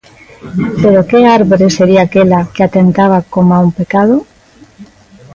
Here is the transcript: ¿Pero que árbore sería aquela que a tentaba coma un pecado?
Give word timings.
¿Pero 0.81 0.99
que 1.09 1.19
árbore 1.37 1.67
sería 1.77 2.01
aquela 2.03 2.39
que 2.53 2.61
a 2.67 2.69
tentaba 2.77 3.19
coma 3.33 3.63
un 3.65 3.71
pecado? 3.79 4.15